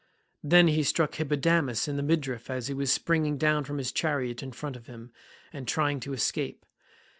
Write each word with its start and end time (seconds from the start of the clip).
Then 0.43 0.67
he 0.67 0.81
struck 0.81 1.13
Hippodamas 1.13 1.87
in 1.87 1.95
the 1.95 2.01
midriff 2.01 2.49
as 2.49 2.69
he 2.69 2.73
was 2.73 2.91
springing 2.91 3.37
down 3.37 3.65
from 3.65 3.77
his 3.77 3.91
chariot 3.91 4.41
in 4.41 4.51
front 4.51 4.75
of 4.75 4.87
him, 4.87 5.11
and 5.53 5.67
trying 5.67 5.99
to 5.99 6.13
escape. 6.13 6.65